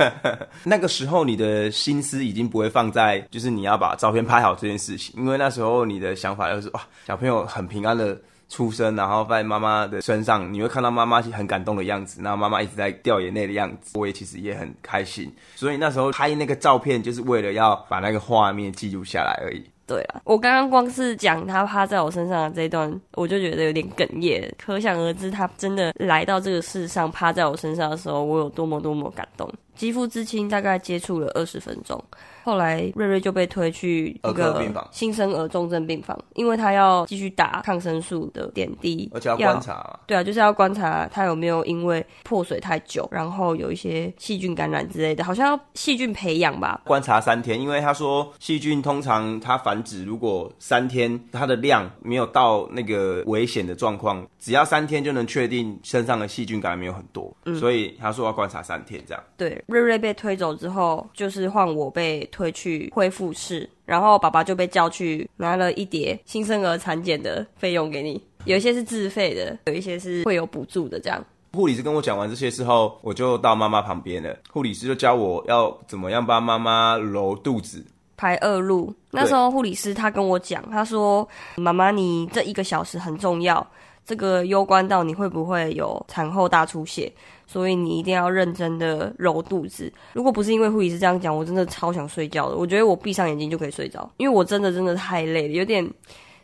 [0.64, 8.18] 那个时候你的心思已经不会放在就是你要把照片拍好这件事情，因为那时候你的想法就是哇，小朋友很平安的
[8.50, 15.34] 出生，然后在妈妈的身上，你会看到妈妈很感动的样子，然后妈妈一直在掉眼泪的样子，我也其实也很开心。
[15.56, 19.64] 所以那时候拍那个照片就是为了要把那个画面记录下来而已。
[19.86, 29.52] 对了，我刚刚光是讲他趴在我身上的这一段，我就觉得有点哽咽，可想而知他真的来到这个世上趴在我身上的时候，我有多么多么感动。
[29.76, 32.02] 肌肤之亲大概接触了二十分钟。
[32.44, 39.98] 后来瑞瑞就被推去一个新生儿重症病房，因为他要继续打抗生素的点滴，而且要观察。
[40.06, 46.82] 对啊，就是要观察他有没有因为破水太久，然后有一些细菌感染之类的，好像要细菌培养吧。
[46.86, 59.24] 观察三天，因为他说细菌通常它繁殖，如果三天它的量没有到那个危险的状况，只要三天就能确定身上的细菌感染没有很多，嗯，所以他说要观察三天这样。
[59.38, 62.30] 对，瑞瑞被推走之后，就是换我被。
[62.34, 71.00] 推去恢复室，然后爸爸就被叫去拿了一叠新生儿产检的费用给你，有一些是自费的，有一些是会有补助的。
[71.00, 74.36] 这样，护理师跟我讲完这些之后，我就到妈妈旁边了。
[74.52, 77.86] 护理师就教我要怎么样帮妈妈揉肚子、
[78.18, 78.92] 排恶露。
[79.12, 83.66] 那时候护理师他跟我讲，他说：“妈妈，你这一个小时很重要，
[84.04, 87.14] 这个攸关到你会不会有产后大出血。”
[87.54, 89.94] 所以你一定要认真的揉肚子。
[90.14, 92.58] 如果不是因为护理师这样讲，我真的超想睡觉的。
[92.58, 95.88] 我觉得我闭上眼睛就可以睡着，因为我真的真的太累了，有点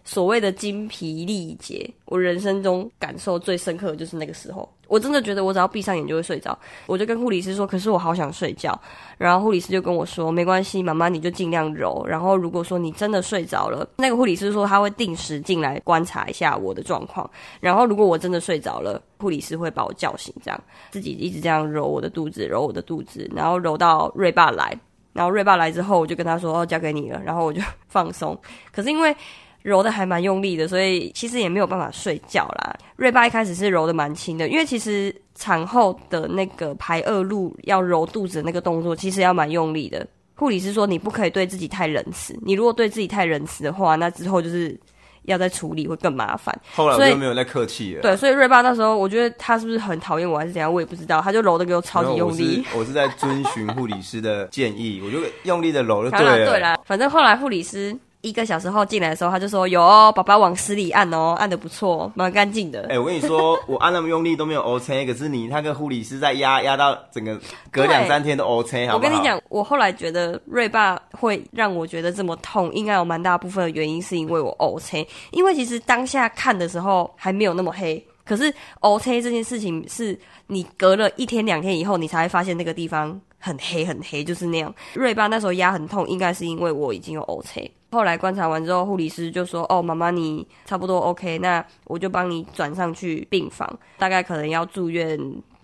[0.03, 1.89] 所谓的精疲力竭。
[2.05, 4.67] 我人生中感受最深刻的就是那个时候。
[4.87, 6.57] 我真的觉得我只要闭上眼就会睡着，
[6.87, 8.79] 我就跟护理师说，可是我好想睡觉。
[9.19, 12.03] 然后护理师就跟我说，没关系，妈妈你就尽量揉。
[12.07, 17.29] 然后如果说你真的睡着了，那个护理师说他会定时进来观察一下我的状况。
[17.59, 20.59] 然后如果我真的睡着了，护理师会把我叫醒，这样
[20.89, 24.75] 自己一直这样揉我的肚子，揉我的肚子，然后揉到瑞爸来。
[25.13, 27.21] 然后瑞爸来之后，我就跟他说，哦，交给你了。
[27.23, 28.35] 然后我就 放松。
[28.71, 29.15] 可是因为
[29.61, 32.75] 揉的还蛮用力的，所以其实也没有办法睡觉啦。
[32.95, 40.05] 瑞爸一开始是揉的蛮轻的，因为其实产后的那个排恶露要揉肚子的那个动作，其实要蛮用力的。
[40.35, 44.79] 护理师说，你不可以对自己太仁慈，你如果对自己太仁慈的话，那之后就是
[45.23, 46.57] 要再处理会更麻烦。
[46.73, 48.01] 后来我就没有再客气了。
[48.01, 51.19] 对，所以瑞爸那时候，我觉得他是不是很讨厌我，还是怎样，我也不知道。
[51.19, 52.63] 他就揉的给我超级用力。
[52.71, 56.45] 我是，我是在遵循护理师的建议，我就用力的揉就 对了。
[56.49, 57.93] 对啦，反正后来护理师。
[58.21, 67.39] 一个小时后进来的时候，他就说：“有哦，爸爸往死里按哦，按的不错，蛮干净的。”哎、欸，我跟你说，我按那么用力都没有 OK，可是你那个护理师在压压到整个
[67.71, 68.97] 隔两三天都 OK，好好？
[68.97, 84.75] 我跟你讲，我后来觉得瑞爸会让我觉得这么痛，应该有蛮大部分的原因是因为我 OK，因为其实当下看的时候还没有那么黑，可是 OK 这件事情是你隔了一天两天以后，你才会发现那个地方很黑很黑，就是那样。
[84.93, 87.71] 瑞爸那时候压很痛，应该是因为我已经有 OK。
[87.91, 95.19] 后来观察完之后，护理师就说：“哦，妈妈你差不多 OK，那我就帮你转上去病房，大概可能要住院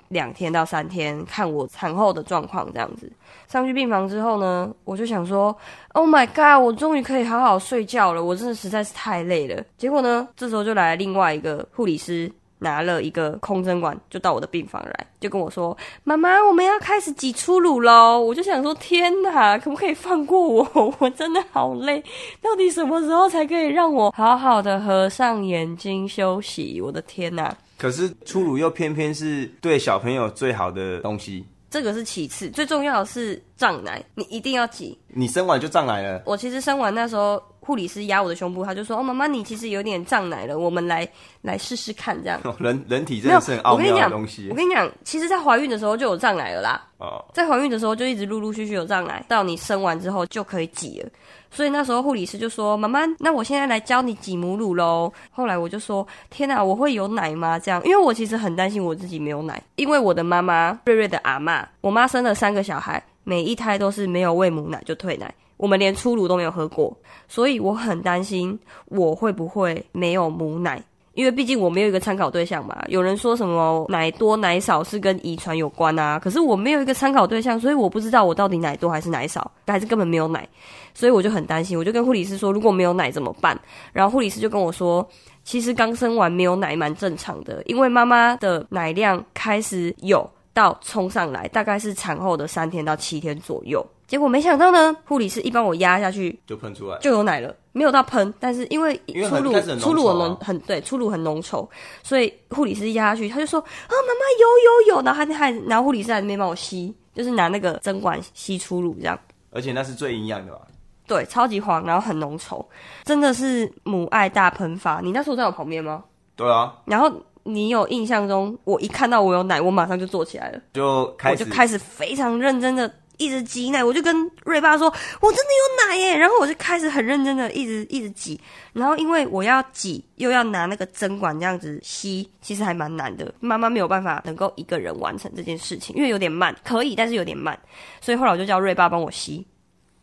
[0.09, 3.11] 两天到三天，看我产后的状况这样子。
[3.47, 5.55] 上去病房之后呢，我就想说
[5.93, 9.63] ：Oh my god，我终于可以好好睡觉了，我真的实在是太累了。
[9.77, 20.96] 结果呢，这时候就来另外一个护理师。”拿了一个空针管，就到我的病房来，就跟我说：“妈妈，我们要开始挤初乳喽！”我就想说：“天哪，可不可以放过我？
[21.00, 22.02] 我真的好累，
[22.41, 26.80] 到底什么时候才可以让我好好的合上眼睛休息？
[26.82, 31.46] 我的天哪！”可是初乳又偏偏是对小朋友最好的东西。
[31.70, 34.98] 这个是其次，最重要的是胀奶，你一定要挤。
[35.10, 36.22] 你生完就胀奶了？
[36.26, 37.41] 我其实生完那时候。
[37.65, 41.08] 护理师压我的胸部，他就说：“哦，妈妈，你其实有点胀奶了，我们来
[41.41, 42.39] 来试试看，这样。
[42.45, 44.47] 哦”人人体真的是很奥妙的东西。
[44.51, 46.82] 我跟你讲，其实，在怀孕的时候就有胀奶了啦。
[46.99, 51.10] 哦，在怀孕的时候就一直陆陆续续有胀奶，到你生完之后就可以挤了。
[51.49, 65.33] 所以那时候护理师就说：“妈妈，那我现在来教你挤母乳喽。”后来我就说：“天哪，我会有奶吗？”这样，因为我其实很担心我自己没有奶，因为我的妈妈瑞瑞的阿妈，我妈生了三个小孩，每一胎都是没有喂母奶就退奶。
[65.57, 66.95] 我们连初乳都没有喝过，
[67.29, 70.83] 所以我很担心我会不会没有母奶，
[71.13, 72.83] 因为毕竟我没有一个参考对象嘛。
[72.89, 80.45] 有人说什么奶多奶少是跟遗传有关啊，可是我没有一个参考对象，所以我不知道我到底奶多还是奶少，还是根本没有奶，
[80.93, 81.77] 所以我就很担心。
[81.77, 83.57] 我就跟护理师说，如果没有奶怎么办？
[83.93, 85.07] 然后护理师就跟我说，
[85.45, 93.86] 其实刚生完没有奶蛮正常的，因为妈妈的奶量开始有到冲上来，大概是产后的三天到七天左右。
[94.08, 98.96] 结果没想到呢，护理师一帮我压下去，就喷出来，就有奶了，没有到喷，但是因为
[99.28, 101.68] 初乳初乳很很对，初乳很浓稠，
[102.04, 109.20] 所以护理师压下去，他就说啊，妈妈有有有，然后他还然后护理师在那边帮我吸，就是拿那个针管吸初乳这样，
[109.52, 110.62] 而且那是最营养的吧？
[111.08, 112.65] 对，超级黄，然后很浓稠，
[113.04, 115.02] 真的是母爱大喷发。
[115.02, 116.04] 你那时候在我旁边吗？
[116.36, 116.76] 对啊。
[116.86, 117.12] 然后
[117.45, 122.93] 你有印象中，我一看到我有奶，我马上就坐起来了，就开始我就开始非常认真的。
[123.17, 124.88] 一直挤奶，我就跟瑞爸说
[125.21, 125.49] ：“我真的
[125.88, 128.38] 有奶耶！”然后我就开始很认真的一直一直挤。
[128.73, 133.34] 然后因为我要挤，又要拿那个针管这样子吸，其实还蛮难的。
[133.39, 137.58] 妈妈没有办法能够一个人完成这件事情，因为有点慢，可以，但是有点慢。
[138.01, 139.47] 所以后来我就叫瑞爸帮我吸，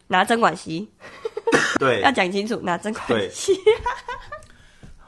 [0.07, 0.89] 拿针管吸。
[1.79, 3.53] 对， 要讲清楚，拿针管吸。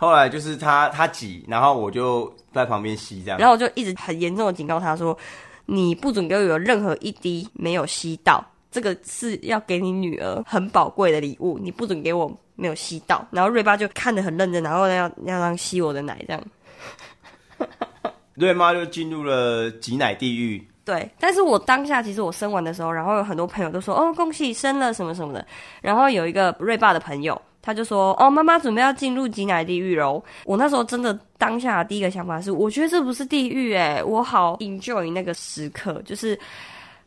[0.05, 3.38] 后来就是他他挤，然后我就在旁边吸这样。
[3.38, 5.17] 然后我就一直很严重的警告他说。
[5.67, 13.27] 你不准给我有任何一滴没有吸到，这个是要给你女儿很宝贵的礼物，你不准给我没有吸到。
[13.31, 16.43] 然后瑞爸就看得很认真，然后要要让吸我的奶，这样。
[18.35, 20.62] 瑞妈就进入了挤奶地狱。
[20.85, 25.47] 对，但是我当下其实我生完的时候，然后有很多朋友都说哦，恭喜生了什么什么的，
[25.81, 27.40] 然后有一个瑞爸的朋友。
[27.64, 36.38] 他就说：“哦，妈妈准备要进入挤奶地狱喽！”我那时候真的当下的第一个想法是，我觉得这不是地狱诶，我好 enjoy 那个时刻，就是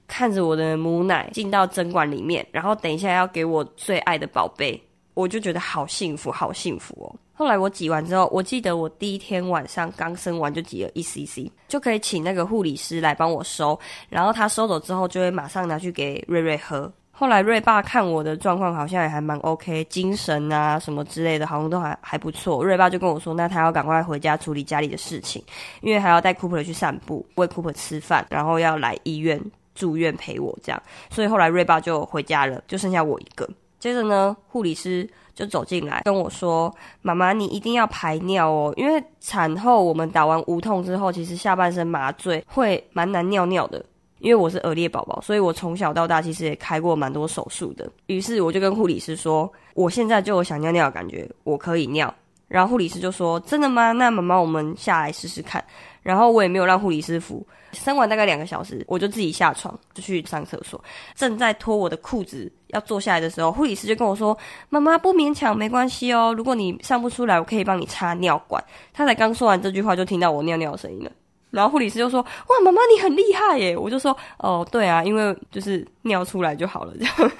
[0.07, 4.81] 看着我的母奶进到针管里面，然后等一下要给我最爱的宝贝，
[5.13, 7.15] 我就觉得好幸福，好幸福哦。
[7.33, 16.91] 后来我挤完之后，我记得我第一天晚上刚生完就挤了一 cc，就可以请那个护理师来帮我收，然后他收走之后就会马上拿去给瑞瑞喝。
[17.19, 22.63] 后来瑞爸看我的状况好像也还蛮 OK，精神啊什么之类的，好像都还还不错。
[22.63, 25.43] 瑞爸就跟我说，那他要赶快回家处理家里的事情，
[25.81, 29.41] 因为还要带 Cooper 去散步，喂 Cooper 吃饭，然后要来医院
[29.73, 30.79] 住院陪我这样。
[31.09, 33.49] 所以后来瑞爸就回家了，就剩下我一个。
[33.79, 43.83] 接着呢，护理师就走进来跟我说：“妈妈，你一定要排尿哦，因为产后我们打完无痛之后，其实下半身麻醉会蛮难尿尿的。”
[44.19, 47.89] 因为我是鹅裂宝宝，所以我从小到大其实也开过蛮多手术的。
[48.07, 52.13] 于是我就跟护理师说，我现在就有想尿尿的感觉，我可以尿。
[52.47, 53.91] 然后护理师就说：“真的吗？
[53.91, 55.61] 那妈妈，我们下来试试看。”
[56.01, 57.45] 然后我也没有让护理师扶。
[57.73, 60.81] 生完大概两个小时，我就自己下床就去上厕所。
[61.13, 64.35] 正在脱我的裤子要坐下来的时候，护理师就跟我说
[64.69, 66.33] ：“妈妈不勉强，没关系哦。
[66.37, 68.63] 如果你上不出来，我可以帮你插尿管。”
[68.93, 71.11] 他才刚说完这句话，就听到我尿尿的声音了。
[71.49, 77.31] 然后护理师就说：“哇，妈妈你很厉害耶！”我就说：“哦，对啊，因为就是尿出来就好了。”这样。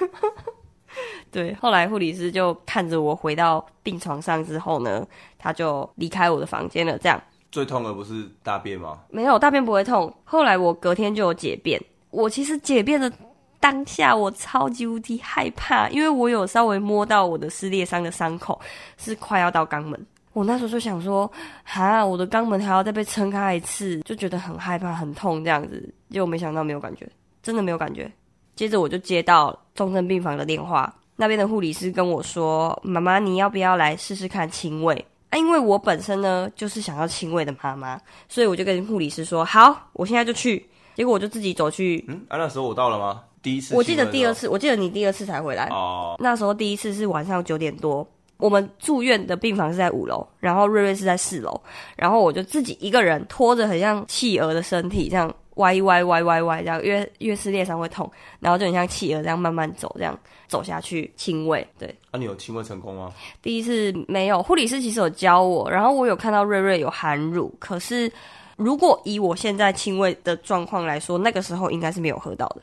[1.30, 5.06] 对，后来护理师就看着我回到病床上之后呢，
[5.38, 6.96] 他就离开我的房间了。
[6.98, 9.00] 这样最痛的不是大便吗？
[9.10, 10.12] 没有，大便不会痛。
[10.24, 11.80] 后来我隔天就有解便。
[12.10, 13.12] 我其实解便的
[13.60, 18.58] 当下，我超级无敌害怕，因为我有稍微摸到我的撕裂伤的伤口，
[18.96, 20.06] 是快要到肛门。
[20.38, 21.28] 我那时候就想说，
[21.64, 25.92] 哈，我的肛门还要再被撑开一次，就觉得很害怕、很痛这样子。
[26.10, 27.08] 结果没想到没有感觉，
[27.42, 28.08] 真的没有感觉。
[28.54, 40.64] 接着我就接到重症病房的电话，那边的护理师跟我说：“妈妈，你要不要来试试看亲喂？”啊，因为我本身呢就是想要亲喂的妈妈，所以我就跟护理师说：“好，我现在就去。”
[40.94, 42.04] 结果我就自己走去。
[42.08, 43.22] 嗯，啊，那时候我到了吗？
[43.42, 43.74] 第一次？
[43.74, 45.66] 我记得第二次，我记得你第二次才回来。
[45.66, 46.16] 哦。
[46.18, 48.06] 那时候第一次是晚上九点多。
[48.38, 51.60] 我们住院的病房是在五楼，然后瑞瑞是在四楼，
[51.96, 58.08] 然后我就自己一个人拖着很像企鹅的身体，这样歪歪歪歪歪这样，因为越撕裂伤会痛，
[58.38, 60.16] 然后就很像企鹅这样慢慢走，这样
[60.46, 61.66] 走下去亲喂。
[61.76, 63.12] 对，啊，你有亲喂成功吗？
[63.42, 68.10] 第一次没有，护理师其实有教我，然后我有看到瑞瑞有含乳，可是
[68.56, 72.62] 如果以我现在亲喂的状况来说，那个时候应该是没有喝到的，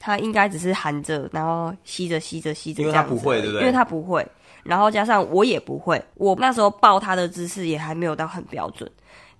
[0.00, 3.60] 他应该只是含着，然后吸着吸着吸着，因为他不会，对不对？
[3.60, 4.26] 因为他不会。
[4.62, 8.90] 然后加上我也不会，我那时候抱他的姿势也还没有到很标准，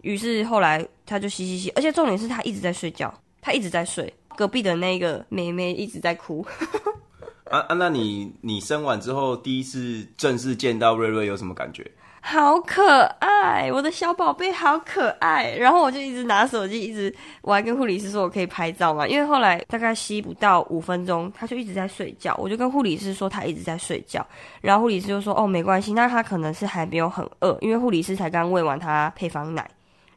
[0.02, 6.44] 于是后来他就嘻嘻嘻，而且重点是他一直在睡觉，他一直在睡，隔壁的那个妹妹一直在哭。
[7.50, 11.88] 啊啊，那你你生完之后第一次正式见到瑞瑞有什么感觉？
[12.24, 15.54] 好可爱，我的小宝贝好可爱。
[15.58, 17.12] 然后我就一直拿手机，一直
[17.42, 22.34] 我还跟护理师说我可以拍照嘛，因为后来大概吸不到五分钟，他就一直在睡觉。
[22.38, 24.24] 我就跟护理师说他一直在睡觉，
[24.60, 29.68] 然后护理师就说哦没关系，那他可能是还没有很饿，因为护理师才刚喂完他配方奶。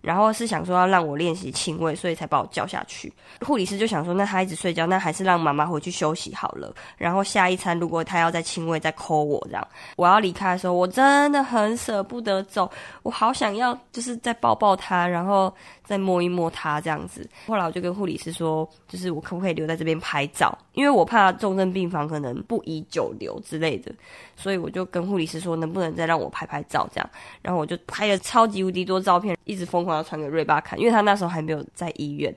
[0.06, 3.12] 然后是想说要让我练习亲喂，所以才把我叫下去。
[3.42, 6.72] 护理师就想说，那他一直睡觉，那还是让妈妈回去休息好了。
[6.96, 9.68] 然后下一餐如果他要再亲喂，再抠我这样。
[9.96, 12.70] 我要离开的时候，我真的很舍不得走，
[13.02, 15.52] 我好想要就是再抱抱他，然后
[15.86, 17.28] 再摸一摸他这样子。
[17.48, 23.92] 后来我就跟护理师说，就是我可不可以留在这边拍照，因为我怕重症病房可能不宜久留之类的。
[24.36, 27.10] 所以我就跟护理师说，能不能再让我拍拍照这样。
[27.42, 29.96] 然后我就拍了超级无敌多照片，一直疯狂。
[29.96, 32.36] 要传给瑞爸看，因为他那时候还没有在医院。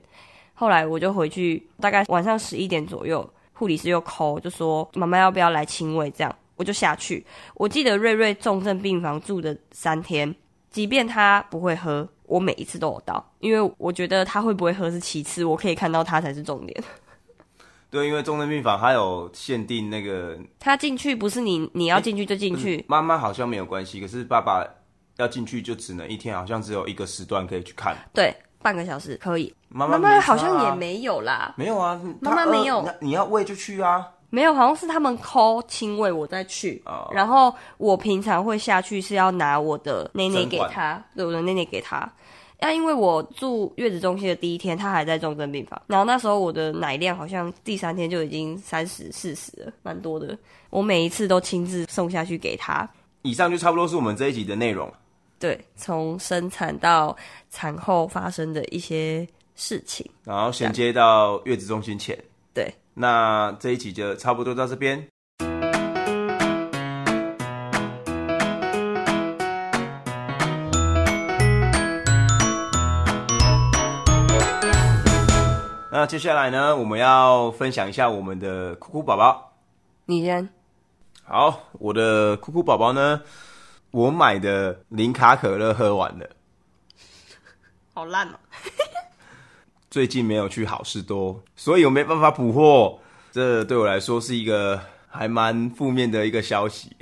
[0.55, 6.09] 后来我就回去，大概晚上十一点左右，护理师又 call，就说妈妈要不要来亲喂？
[6.13, 7.27] 这样我就下去。
[7.55, 10.33] 我记得瑞瑞重症病房住的三天，
[10.71, 16.85] 即便他不会喝，我每一次都有到，因为我觉得他会不会喝是其次，我可以看到他才是重点。
[17.91, 24.65] 对，因为重症病房还有限定那个，他进去不是你你要进去就进去，妈妈好像没有关系，可是爸爸。
[25.19, 27.93] 要进去就只能一天，好像只有一个时段可以去看。
[28.15, 29.53] 对，半个小时可以。
[29.69, 31.53] 妈妈、好像也没有啦。
[31.59, 32.79] 没有啊，妈妈没有。
[32.83, 34.07] 呃、你要喂就去啊。
[34.31, 36.83] 没有，好像是他们 call 亲喂我再去。
[36.85, 37.09] 哦。
[37.13, 42.11] 然后我平常会下去是要拿我的内内给他，对，我的内内给他。
[42.61, 45.81] 要因为我住月子中心的第一天，他还在重症病房。
[45.87, 50.37] 然后那时候我的奶量好像第三天就已经三十四十了，蛮多的。
[50.71, 52.89] 我每一次都亲自送下去给他。
[53.23, 54.93] 以上就差不多是我们这一集的内容。
[55.39, 57.17] 对，从生产到
[57.49, 59.25] 产后发生的一些
[59.55, 62.19] 事情，然后衔接到月子中心前。
[62.53, 62.69] 对，
[63.01, 65.07] 那这一集就差不多到这边。
[75.93, 79.53] 那接下来呢，我们要分享一下我们的酷酷宝宝。
[80.05, 80.49] 你先。
[81.23, 83.23] 好，我的酷酷宝宝呢？
[83.93, 86.29] 我买的零卡可乐喝完了，
[87.95, 88.35] 好烂哦！
[89.91, 92.99] 最近没有去好事多，所以我没办法补货。
[93.33, 96.97] 这对我来说是一个还蛮负面的一个消息。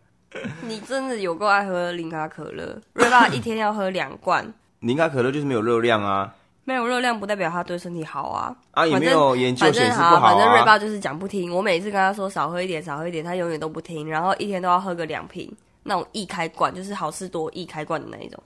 [0.62, 2.80] 你真的有够爱喝零卡可乐？
[2.94, 4.50] 瑞爸一天要喝两罐。
[4.80, 8.56] 零卡可乐就是没有热量啊，没有热量不代表它对身体好啊。
[8.70, 10.20] 啊，也没有研究显示不好啊。
[10.20, 11.54] 反正瑞爸就是讲不听。
[11.54, 15.54] 我每次跟他说少喝一点，少喝一点，他永远都不听，然后一天都要喝个两瓶。
[15.84, 18.42] 那种易开罐，就是好事多易开罐的那一种。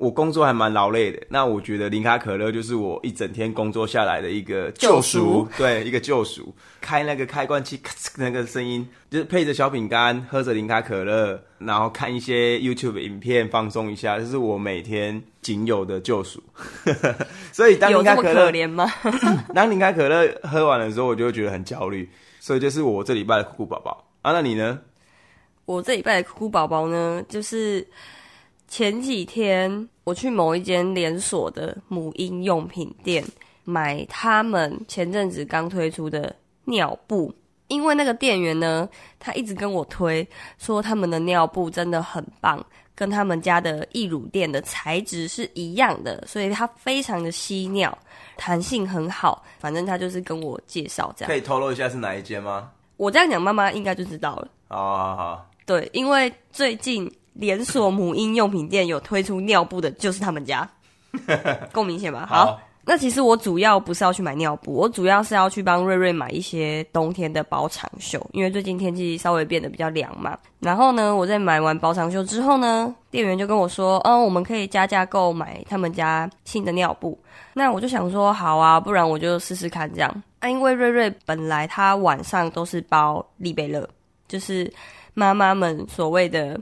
[0.00, 6.50] 我工作还蛮劳累的，那我觉得零卡可乐就是我一整天工作下来的一个救赎，对，一个救赎。
[6.80, 16.42] 开那个开关器，咔 嚓那个声音，就是配着小饼干，喝着零卡可乐，然后看一些 YouTube 影片放松一下，这是我每天仅有的救赎。
[17.52, 18.90] 所以当零卡可乐，可怜吗？
[19.54, 22.08] 当零卡可乐喝完的时候，我就会觉得很焦虑。
[22.40, 24.80] 所以就是我这礼拜的酷酷宝宝啊，那你呢？
[25.66, 27.86] 我这礼拜的酷酷宝宝呢，就是
[28.70, 33.22] 前几天我去某一间连锁的母婴用品店
[33.64, 37.34] 买他们前阵子刚推出的尿布
[37.66, 40.26] 因为那个店员呢，他一直跟我推
[40.58, 42.64] 说他们的尿布真的很棒，
[42.96, 47.96] 跟他们家的溢乳垫的材质是一样的，所以它非常的吸尿，
[48.36, 49.44] 弹性很好。
[49.58, 51.30] 反正他就是跟我介绍这样。
[51.30, 52.70] 可以透露一下是哪一间吗？
[52.96, 54.48] 我这样讲，妈妈应该就知道了。
[54.66, 55.46] 好好好。
[55.64, 57.08] 对，因为最近
[57.40, 60.68] 连锁母婴用品店有推出尿布的，就是他们家，
[61.72, 62.26] 够明显吧？
[62.28, 62.44] 好。
[62.44, 70.36] 好那其实我主要不是要去买尿布，我主要是要去帮瑞瑞买一些冬天的薄长袖，因为最近天气稍微变得比较凉嘛。
[70.58, 77.16] 然后呢，我在买完薄长袖之后呢，店员就跟我说：“嗯，我们可以加价购买他们家新的尿布。”
[77.52, 83.88] 那我就想说：“好啊，不然我就试试看这样。”啊，因为瑞瑞本来他晚上都是包利贝乐，
[84.26, 84.72] 就是
[85.14, 86.58] 妈妈们所谓的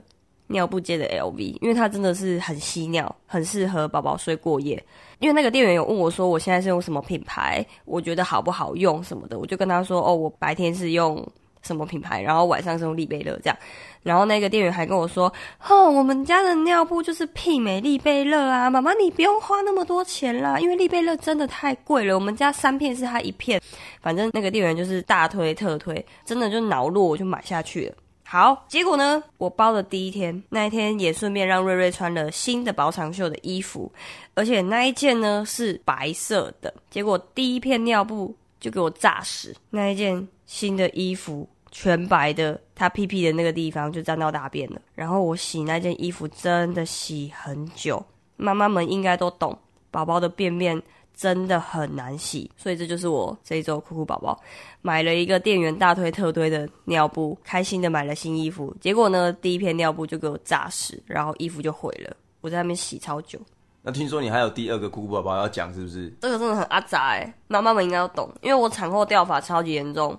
[0.49, 4.83] 尿布界的 LV，因为它真的是很吸尿，很适合宝宝睡过夜。
[5.19, 11.25] 因为那个店员有问我说，我现在是用什么品牌，我觉得好不好用什么的，我就跟他说，哦，我白天是用
[11.61, 13.57] 什么品牌，然后晚上是用利贝乐这样。
[14.01, 15.31] 然后那个店员还跟我说，
[15.67, 23.61] 哦，我们家的尿布就是媲美利贝乐啊，妈妈你不用花那么多钱啦，因为利贝乐真的太贵了，我们家三片是他一片，
[24.01, 27.95] 反正那个店员就是大推特推，真的就恼怒我就买下去了。
[28.31, 33.91] 好，结果呢，我包的第一天，那一天也顺便让瑞瑞穿了新的薄长袖的衣服，
[34.35, 36.71] 而且那一件呢是白色的。
[36.91, 44.79] 结果第一片尿布就给我炸死，那一件新的衣服全白的，他屁屁的那个地方就沾到大便了。
[44.93, 48.05] 然后我洗那件衣服真的洗很久，
[48.37, 49.57] 妈妈们应该都懂，
[49.89, 50.79] 宝宝的便便。
[51.19, 54.41] 真的很难洗，所以这就是我这一周酷酷宝宝
[54.81, 63.37] 买了一个店员大推特推的尿布，开心的买了新衣服，结果呢，第一片尿布就给我炸死，然后衣服就毁了，我在那边洗超久。
[63.81, 66.09] 那听说你还有第二个酷酷宝宝要讲，是不是？
[66.21, 70.17] 这个真的很阿杂哎，妈妈们应该都懂，因为我产后掉发超级严重。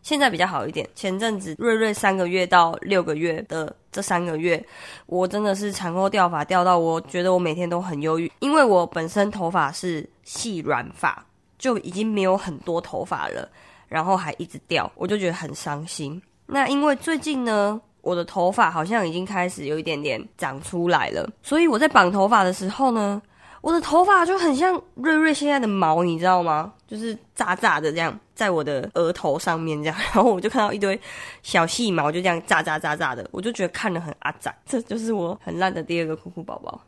[0.00, 0.86] 现在比较好一点。
[0.94, 4.62] 前阵子瑞瑞三个月到六个月的这三个月，
[5.06, 11.24] 我真的是产后掉发掉到我觉得我每天都很忧郁，因为我本身头发是细软发，
[11.58, 13.48] 就已经没有很多头发了，
[13.86, 16.20] 然后还一直掉，我就觉得很伤心。
[16.46, 23.22] 那因为最近呢，我的头发好像已经开始有一点点长出来了，所以我在绑头发的时候呢。
[23.60, 26.70] 我的头发就很像瑞瑞现在的毛，你知道吗？
[26.86, 31.00] 就是炸炸的这样，在我的额头上面这样， 然后我就看到一堆
[31.42, 34.54] 小细毛，就这样炸炸炸炸的，我就觉得看得很阿杂。
[34.66, 36.78] 这就是我很烂的第二个酷酷宝宝。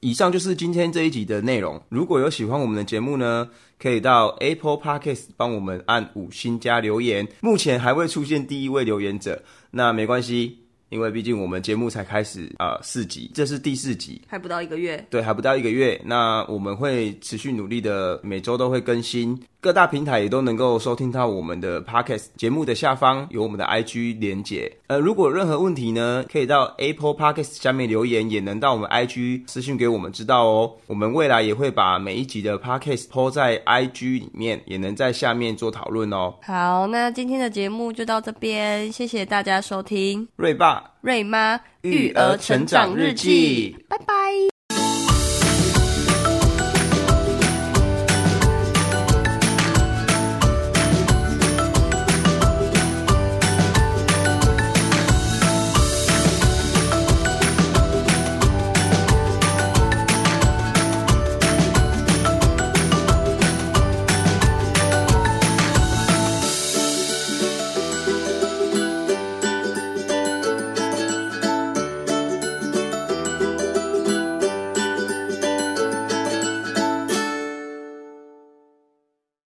[0.00, 1.80] 以上就是今天这一集的内容。
[1.88, 7.26] 如果有喜欢我们的节目呢，可以到 Apple Podcast 帮我们按五星加留言。
[7.40, 10.58] 目前还未出现第一位留言者，那没关系。
[10.90, 16.00] 因为毕竟我们节目才开始啊、呃，四集，这是第四集，还不到一个月，对，还不到一个月。
[16.06, 19.38] 那我们会持续努力的，每周都会更新。
[19.60, 24.77] 各大平台也都能够收听到我们的 Podcast 节目的下方有我们的 IG 连结。
[24.88, 30.72] 呃，如果有任何问题呢，可以到 Apple Podcast 下面留言，也能到我们 IG 私信给我们知道哦。
[30.86, 36.34] 我们未来也会把每一集的 Podcast po 在 IG 里面，也能在下面做讨论哦。
[36.42, 40.26] 好，那今天的节目就到这边，谢谢大家收听。
[40.36, 44.57] 瑞爸、瑞妈育儿成长日记，拜拜。